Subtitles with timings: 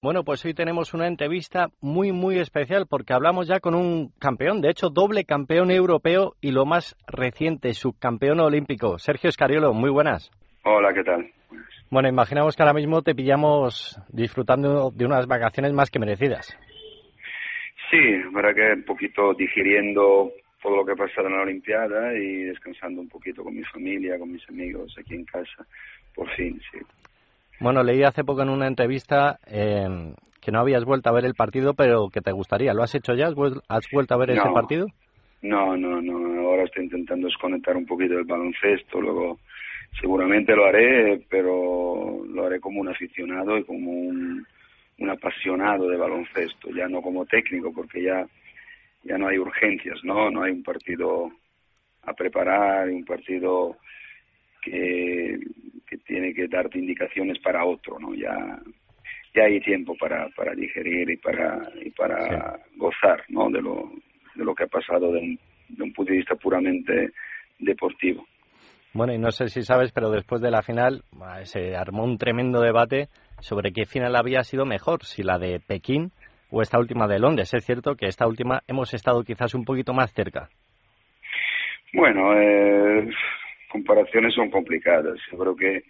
[0.00, 4.60] Bueno, pues hoy tenemos una entrevista muy, muy especial porque hablamos ya con un campeón,
[4.60, 9.00] de hecho, doble campeón europeo y lo más reciente, subcampeón olímpico.
[9.00, 10.30] Sergio Escariolo, muy buenas.
[10.62, 11.28] Hola, ¿qué tal?
[11.90, 16.56] Bueno, imaginamos que ahora mismo te pillamos disfrutando de unas vacaciones más que merecidas.
[17.90, 17.98] Sí,
[18.32, 20.30] verdad que un poquito digiriendo
[20.62, 24.16] todo lo que ha pasado en la Olimpiada y descansando un poquito con mi familia,
[24.16, 25.66] con mis amigos aquí en casa,
[26.14, 26.78] por fin, sí.
[27.60, 31.34] Bueno, leí hace poco en una entrevista eh, que no habías vuelto a ver el
[31.34, 32.72] partido, pero que te gustaría.
[32.72, 33.28] ¿Lo has hecho ya?
[33.68, 34.86] ¿Has vuelto a ver ese partido?
[35.42, 36.48] No, no, no.
[36.48, 39.00] Ahora estoy intentando desconectar un poquito del baloncesto.
[39.00, 39.38] Luego
[40.00, 44.46] seguramente lo haré, pero lo haré como un aficionado y como un,
[44.98, 48.26] un apasionado de baloncesto, ya no como técnico, porque ya
[49.04, 50.30] ya no hay urgencias, ¿no?
[50.30, 51.30] No hay un partido
[52.02, 53.76] a preparar, un partido
[54.62, 55.38] que
[55.88, 58.14] que tiene que darte indicaciones para otro, ¿no?
[58.14, 58.58] Ya,
[59.34, 63.50] ya hay tiempo para, para digerir y para, y para gozar, ¿no?
[63.50, 63.90] De lo,
[64.34, 67.10] de lo que ha pasado de un, de un punto de vista puramente
[67.58, 68.26] deportivo.
[68.94, 71.02] Bueno, y no sé si sabes, pero después de la final
[71.44, 73.08] se armó un tremendo debate
[73.40, 76.10] sobre qué final había sido mejor, si la de Pekín
[76.50, 77.52] o esta última de Londres.
[77.52, 80.48] Es cierto que esta última hemos estado quizás un poquito más cerca.
[81.92, 83.08] Bueno, eh,
[83.68, 85.18] comparaciones son complicadas.
[85.30, 85.84] Yo creo que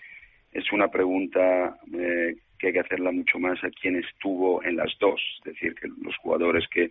[0.52, 4.92] es una pregunta eh, que hay que hacerla mucho más a quien estuvo en las
[4.98, 6.90] dos, es decir, que los jugadores que,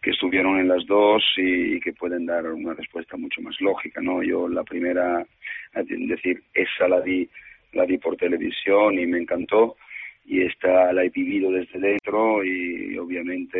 [0.00, 4.22] que estuvieron en las dos y, que pueden dar una respuesta mucho más lógica, ¿no?
[4.22, 5.26] Yo la primera,
[5.74, 7.28] es decir, esa la di,
[7.72, 9.76] la di por televisión y me encantó
[10.24, 13.58] y esta la he vivido desde dentro y obviamente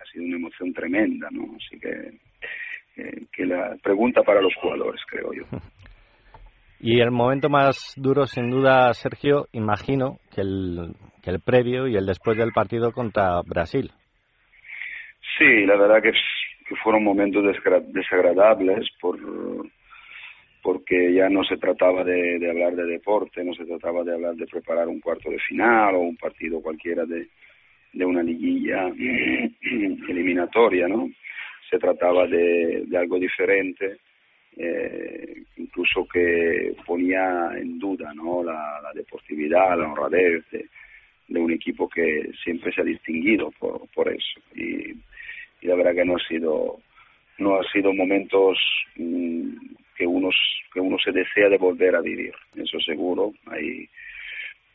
[0.00, 1.56] ha sido una emoción tremenda, ¿no?
[1.56, 2.12] Así que
[2.96, 5.44] eh, que la pregunta para los jugadores, creo yo.
[6.80, 11.96] Y el momento más duro, sin duda, Sergio, imagino que el, que el previo y
[11.96, 13.90] el después del partido contra Brasil.
[15.38, 16.12] Sí, la verdad que,
[16.68, 17.42] que fueron momentos
[17.88, 19.18] desagradables por
[20.62, 24.34] porque ya no se trataba de, de, hablar de deporte, no se trataba de hablar
[24.34, 27.28] de preparar un cuarto de final o un partido cualquiera de,
[27.94, 28.88] de una liguilla
[30.08, 31.08] eliminatoria, ¿no?
[31.74, 33.96] Se trataba de, algo diferente,
[34.56, 38.44] eh, incluso que ponía en duda ¿no?
[38.44, 40.68] la, deportividad, la honradez de,
[41.40, 44.40] un equipo que siempre se ha distinguido por, por eso.
[44.54, 44.94] Y,
[45.62, 46.78] la verdad que no ha sido
[47.38, 48.58] no ha sido momentos
[48.96, 49.56] mm,
[49.96, 50.28] que uno
[50.74, 53.88] que uno se desea de volver a vivir eso seguro hay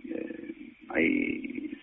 [0.10, 0.52] eh,
[0.90, 1.78] hay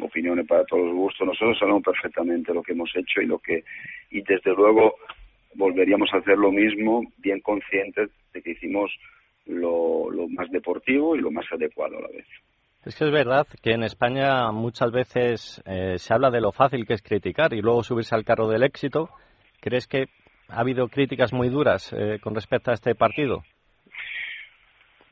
[0.00, 1.26] opiniones para todos los gustos.
[1.26, 3.64] Nosotros sabemos perfectamente lo que hemos hecho y lo que
[4.16, 4.94] y desde luego
[5.54, 8.90] volveríamos a hacer lo mismo, bien conscientes de que hicimos
[9.46, 12.26] lo, más deportivo y lo más adecuado a la vez.
[12.84, 16.86] Es que es verdad que en España muchas veces eh, se habla de lo fácil
[16.86, 19.10] que es criticar y luego subirse al carro del éxito.
[19.60, 20.06] ¿Crees que
[20.48, 23.42] ha habido críticas muy duras eh, con respecto a este partido?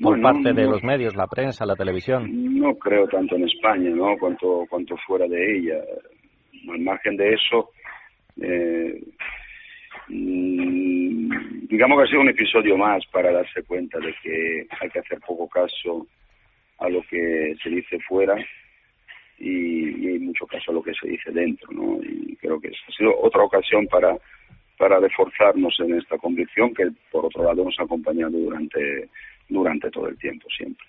[0.01, 2.59] por parte de los medios, la prensa, la televisión.
[2.59, 4.17] No creo tanto en España, ¿no?
[4.19, 5.77] Cuanto, cuanto fuera de ella.
[6.69, 7.71] Al margen de eso,
[8.41, 9.01] eh,
[10.09, 14.99] mm, digamos que ha sido un episodio más para darse cuenta de que hay que
[14.99, 16.07] hacer poco caso
[16.79, 18.35] a lo que se dice fuera
[19.39, 21.99] y, hay mucho caso a lo que se dice dentro, ¿no?
[22.03, 24.17] Y creo que ha sido otra ocasión para
[24.77, 29.09] para reforzarnos en esta convicción que por otro lado nos ha acompañado durante
[29.49, 30.85] durante todo el tiempo siempre.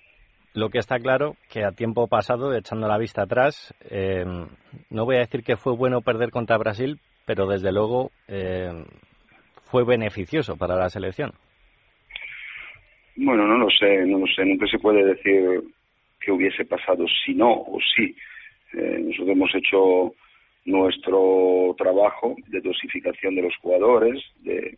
[0.54, 4.24] Lo que está claro que a tiempo pasado, echando la vista atrás, eh,
[4.90, 8.72] no voy a decir que fue bueno perder contra Brasil, pero desde luego eh,
[9.64, 11.32] fue beneficioso para la selección.
[13.16, 14.46] Bueno, no lo sé, no lo sé.
[14.46, 15.64] Nunca se puede decir
[16.20, 18.16] que hubiese pasado si no o sí.
[18.74, 20.14] Eh, nosotros hemos hecho
[20.66, 24.22] nuestro trabajo de dosificación de los jugadores.
[24.42, 24.78] De,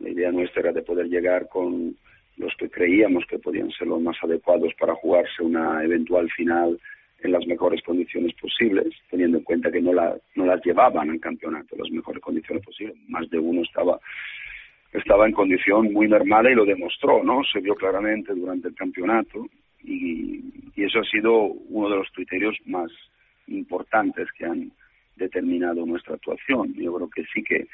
[0.00, 1.96] la idea nuestra era de poder llegar con
[2.36, 6.78] los que creíamos que podían ser los más adecuados para jugarse una eventual final
[7.20, 11.20] en las mejores condiciones posibles, teniendo en cuenta que no, la, no las llevaban al
[11.20, 12.96] campeonato en las mejores condiciones posibles.
[13.08, 13.98] Más de uno estaba,
[14.92, 17.42] estaba en condición muy mermada y lo demostró, ¿no?
[17.52, 19.46] Se vio claramente durante el campeonato
[19.82, 20.40] y,
[20.76, 22.90] y eso ha sido uno de los criterios más
[23.48, 24.70] importantes que han
[25.16, 26.74] determinado nuestra actuación.
[26.74, 27.66] Yo creo que sí que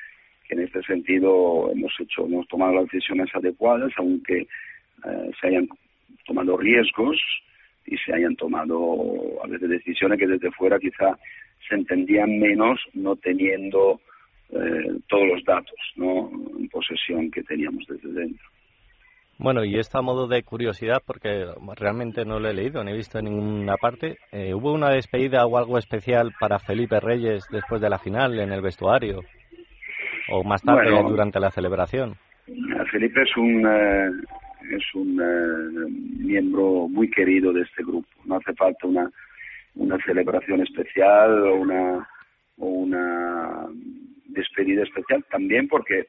[0.48, 5.68] en este sentido hemos hecho, hemos tomado las decisiones adecuadas, aunque eh, se hayan
[6.26, 7.18] tomado riesgos
[7.86, 11.18] y se hayan tomado a veces decisiones que desde fuera quizá
[11.68, 14.00] se entendían menos no teniendo
[14.50, 16.30] eh, todos los datos ¿no?
[16.58, 18.46] en posesión que teníamos desde dentro.
[19.36, 21.46] Bueno, y esto a modo de curiosidad, porque
[21.76, 25.44] realmente no lo he leído ni he visto en ninguna parte, eh, ¿hubo una despedida
[25.44, 29.22] o algo especial para Felipe Reyes después de la final en el vestuario?
[30.30, 32.14] ¿O más tarde durante la celebración?
[32.90, 34.10] Felipe es un, eh,
[34.70, 35.88] es un eh,
[36.18, 38.08] miembro muy querido de este grupo.
[38.24, 39.10] No hace falta una,
[40.04, 42.08] celebración especial o una,
[42.58, 43.66] o una
[44.26, 46.06] despedida especial, también porque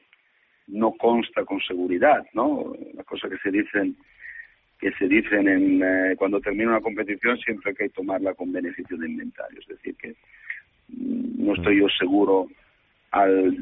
[0.68, 2.74] no consta con seguridad, ¿no?
[2.94, 3.96] Las cosas que se dicen
[4.78, 8.98] que se dicen en, eh, cuando termina una competición siempre hay que tomarla con beneficio
[8.98, 10.10] de inventario, es decir que
[10.88, 12.46] mm, no estoy yo seguro
[13.10, 13.56] al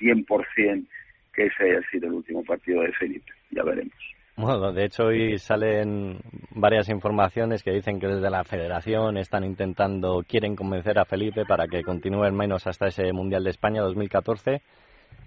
[0.00, 0.86] 100%
[1.32, 3.94] que ese haya sido el último partido de Felipe, ya veremos.
[4.36, 6.18] Bueno, de hecho hoy salen
[6.52, 11.66] varias informaciones que dicen que desde la federación están intentando, quieren convencer a Felipe para
[11.66, 14.62] que continúe al menos hasta ese Mundial de España 2014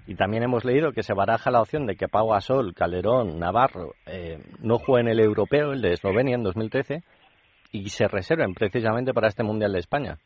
[0.08, 3.94] y también hemos leído que se baraja la opción de que Pau Gasol, Calderón, Navarro
[4.06, 7.04] eh, no jueguen el europeo, el de Eslovenia en 2013,
[7.72, 10.18] y se reserven precisamente para este Mundial de España.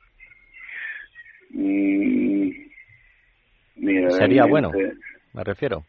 [1.51, 2.49] Mm,
[4.09, 4.71] Sería bueno,
[5.37, 5.85] me refiero.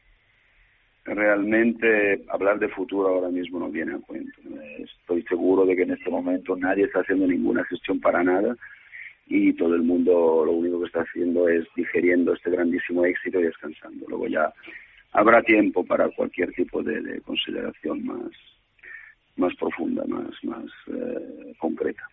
[1.04, 4.38] Realmente hablar de futuro ahora mismo no viene a cuento.
[4.78, 8.54] Estoy seguro de que en este momento nadie está haciendo ninguna gestión para nada
[9.26, 13.44] y todo el mundo lo único que está haciendo es digeriendo este grandísimo éxito y
[13.44, 14.06] descansando.
[14.08, 14.52] Luego ya
[15.12, 18.30] habrá tiempo para cualquier tipo de, consideración más,
[19.36, 22.07] más profunda, más, más eh, concreta.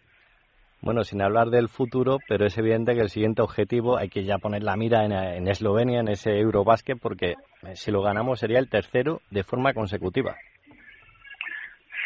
[0.86, 4.38] Bueno, sin hablar del futuro, pero es evidente que el siguiente objetivo hay que ya
[4.38, 7.36] poner la mira en, en Eslovenia, en ese Eurobásquet, porque eh,
[7.74, 10.36] si lo ganamos sería el tercero de forma consecutiva.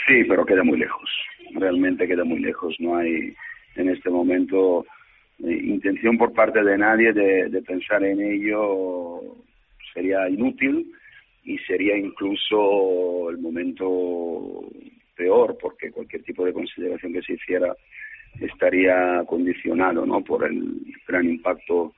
[0.08, 1.10] Sí, pero queda muy lejos.
[1.56, 2.74] Realmente queda muy lejos.
[2.80, 3.36] No hay
[3.76, 4.86] en este momento
[5.44, 9.20] eh, intención por parte de nadie de, pensar en ello
[9.94, 10.90] sería inútil
[11.44, 14.70] y sería incluso el momento
[15.18, 17.76] peor porque cualquier tipo de consideración que se hiciera
[18.40, 20.22] estaría condicionado ¿no?
[20.22, 21.94] por el gran impacto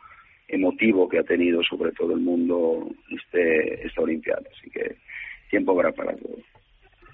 [0.48, 4.96] emotivo que ha tenido sobre todo el mundo este esta olimpiada así que
[5.50, 6.36] tiempo habrá para todo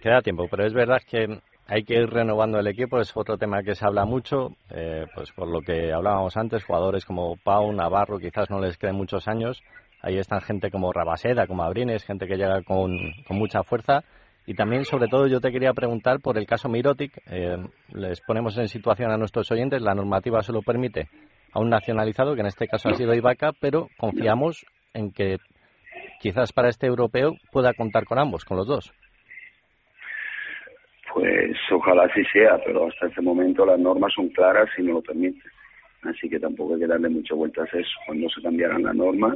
[0.02, 3.62] queda tiempo pero es verdad que hay que ir renovando el equipo, es otro tema
[3.62, 8.20] que se habla mucho, eh, pues por lo que hablábamos antes, jugadores como Pau, Navarro,
[8.20, 9.62] quizás no les queden muchos años,
[10.02, 14.06] ahí están gente como Rabaseda, como Abrines, gente que llega con, mucha fuerza,
[14.48, 17.58] y también, sobre todo, yo te quería preguntar por el caso Mirotic, eh,
[17.94, 21.10] les ponemos en situación a nuestros oyentes, la normativa solo permite
[21.52, 25.36] a un nacionalizado, que en este caso ha sido Ibaka, pero confiamos en que
[26.22, 28.94] quizás para este europeo pueda contar con ambos, con los dos.
[31.14, 35.02] Pues ojalá así sea, pero hasta ese momento las normas son claras y no lo
[35.02, 35.52] permiten.
[36.04, 37.92] Así que tampoco hay que darle muchas vueltas a eso.
[38.06, 39.36] Cuando se cambiaran las normas,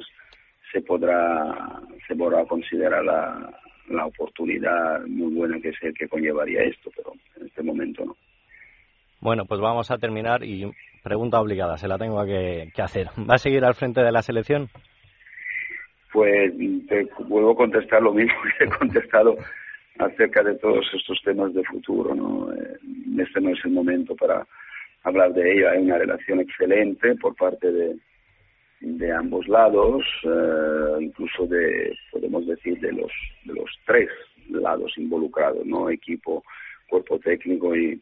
[0.71, 3.59] se podrá, se podrá considerar la,
[3.91, 8.15] la oportunidad muy buena que es el que conllevaría esto, pero en este momento no.
[9.19, 10.71] Bueno, pues vamos a terminar y
[11.03, 13.07] pregunta obligada, se la tengo que, que hacer.
[13.29, 14.69] ¿Va a seguir al frente de la selección?
[16.11, 16.53] Pues
[16.87, 19.37] te vuelvo a contestar lo mismo que he contestado
[19.99, 22.15] acerca de todos estos temas de futuro.
[22.15, 22.51] ¿no?
[22.53, 22.77] Eh,
[23.19, 24.45] este no es el momento para
[25.03, 25.69] hablar de ello.
[25.69, 27.95] Hay una relación excelente por parte de,
[28.81, 33.11] de ambos lados, eh, incluso de, podemos decir, de los,
[33.45, 34.09] de los tres
[34.49, 35.89] lados involucrados, ¿no?
[35.89, 36.43] Equipo,
[36.89, 38.01] cuerpo técnico y,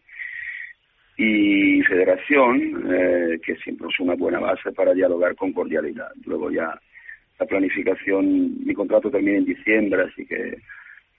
[1.18, 6.12] y federación, eh, que siempre es una buena base para dialogar con cordialidad.
[6.26, 6.80] Luego ya
[7.40, 10.58] la planificación, mi contrato termina en diciembre, así que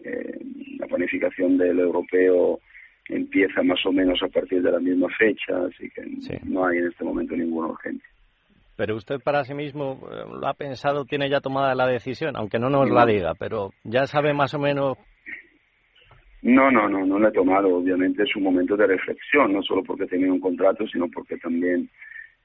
[0.04, 0.38] eh,
[0.78, 2.60] la planificación del europeo
[3.08, 6.02] empieza más o menos a partir de la misma fecha, así que
[6.44, 8.08] no hay en este momento ninguna urgencia.
[8.80, 12.58] Pero usted para sí mismo eh, lo ha pensado, tiene ya tomada la decisión, aunque
[12.58, 14.96] no nos la diga, pero ya sabe más o menos.
[16.40, 17.76] No, no, no, no lo he tomado.
[17.76, 21.36] Obviamente es un momento de reflexión, no solo porque he tenido un contrato, sino porque
[21.36, 21.90] también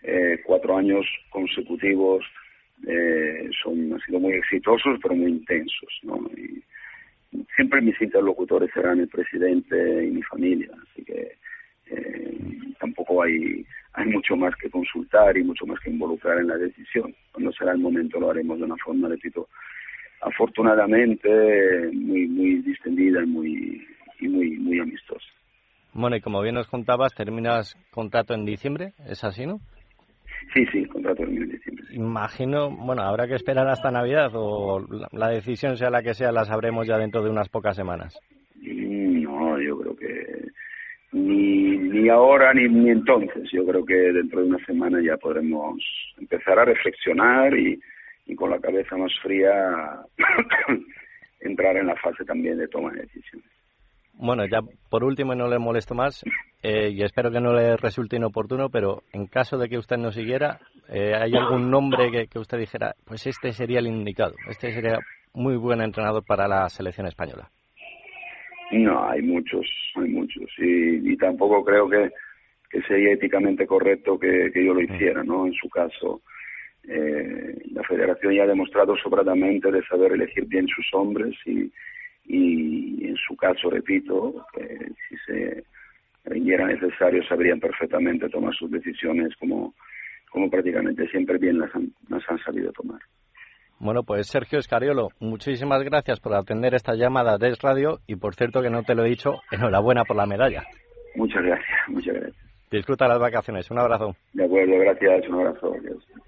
[0.04, 2.26] eh, cuatro años consecutivos
[2.86, 6.20] eh, son han sido muy exitosos, pero muy intensos, ¿no?
[6.36, 6.62] Y,
[7.56, 11.32] siempre mis interlocutores serán el presidente y mi familia, así que
[11.92, 12.38] eh,
[12.80, 13.66] tampoco hay,
[13.96, 17.14] hay mucho más que consultar y mucho más que involucrar en la decisión.
[17.32, 19.48] Cuando será el momento lo haremos de una forma, repito,
[20.22, 23.88] afortunadamente muy, muy distendida y muy,
[24.20, 25.26] y muy, muy amistosa.
[25.94, 29.60] Bueno, y como bien nos contabas, terminas contrato en diciembre, ¿es así, no?
[30.54, 31.86] Sí, sí, contrato en diciembre.
[31.92, 36.44] Imagino, bueno, habrá que esperar hasta Navidad o la, decisión sea la que sea, la
[36.44, 38.20] sabremos ya dentro de unas pocas semanas.
[38.62, 40.50] Mm, no, yo creo que
[41.14, 43.50] ni, ni ahora ni, entonces.
[43.52, 45.82] Yo creo que dentro de una semana ya podremos
[46.20, 47.80] empezar a reflexionar y,
[48.26, 50.02] y con la cabeza más fría
[51.40, 53.50] entrar en la fase también de toma de decisiones.
[54.18, 54.60] Bueno, ya
[54.90, 56.24] por último, no le molesto más
[56.64, 60.12] eh, y espero que no le resulte inoportuno, pero en caso de que usted no
[60.12, 64.72] siguiera, eh, ¿hay algún nombre que, que, usted dijera, pues este sería el indicado, este
[64.72, 65.00] sería
[65.34, 67.52] muy buen entrenador para la selección española?
[68.72, 70.50] No, hay muchos, hay muchos.
[70.58, 72.12] Y, y tampoco creo que,
[72.70, 74.94] que sería éticamente correcto que, que yo lo mm.
[74.94, 75.46] hiciera, ¿no?
[75.48, 76.22] En su caso,
[76.88, 81.72] eh, la federación ya ha demostrado sobradamente de saber elegir bien sus hombres y,
[82.26, 85.64] y en su caso, repito, que si se
[86.26, 89.76] era necesario sabrían perfectamente tomar sus decisiones como,
[90.32, 93.00] como prácticamente siempre bien las han, las han sabido tomar.
[93.86, 98.64] Bueno, pues Sergio Escariolo, muchísimas gracias por atender esta llamada de Radio y por cierto
[98.64, 100.64] que no te lo he dicho, enhorabuena por la medalla.
[101.16, 102.36] Muchas gracias, muchas gracias.
[102.72, 104.16] Disfruta las vacaciones, un abrazo.
[104.34, 105.72] De acuerdo, gracias, un abrazo.
[105.80, 106.04] Adiós.